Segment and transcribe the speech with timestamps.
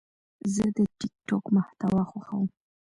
[0.53, 2.47] زه د ټک ټاک محتوا خوښوم.